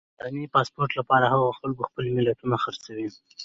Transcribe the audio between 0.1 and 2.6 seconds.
بهرني پاسپورټ لپاره هغو خلکو خپلې ملیتونه